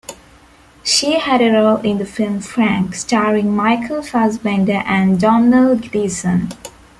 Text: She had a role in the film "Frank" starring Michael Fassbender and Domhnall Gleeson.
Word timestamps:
She 0.83 1.19
had 1.19 1.41
a 1.43 1.51
role 1.51 1.77
in 1.81 1.99
the 1.99 2.07
film 2.07 2.39
"Frank" 2.39 2.95
starring 2.95 3.55
Michael 3.55 4.01
Fassbender 4.01 4.81
and 4.87 5.19
Domhnall 5.19 5.75
Gleeson. 5.75 6.49